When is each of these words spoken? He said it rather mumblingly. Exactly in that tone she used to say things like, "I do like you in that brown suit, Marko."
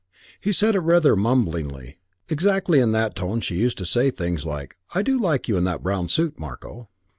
He 0.39 0.51
said 0.51 0.73
it 0.75 0.79
rather 0.79 1.15
mumblingly. 1.15 1.99
Exactly 2.27 2.79
in 2.79 2.91
that 2.91 3.15
tone 3.15 3.39
she 3.39 3.53
used 3.57 3.77
to 3.77 3.85
say 3.85 4.09
things 4.09 4.47
like, 4.47 4.75
"I 4.95 5.03
do 5.03 5.19
like 5.21 5.47
you 5.47 5.57
in 5.57 5.63
that 5.65 5.83
brown 5.83 6.07
suit, 6.07 6.39
Marko." 6.39 6.89